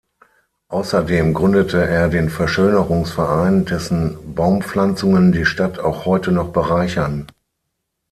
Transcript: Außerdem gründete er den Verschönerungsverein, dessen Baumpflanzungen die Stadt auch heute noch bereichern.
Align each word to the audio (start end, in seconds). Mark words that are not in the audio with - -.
Außerdem 0.69 1.35
gründete 1.35 1.77
er 1.85 2.09
den 2.09 2.31
Verschönerungsverein, 2.31 3.65
dessen 3.65 4.33
Baumpflanzungen 4.33 5.31
die 5.31 5.45
Stadt 5.45 5.77
auch 5.77 6.05
heute 6.07 6.31
noch 6.31 6.51
bereichern. 6.51 7.27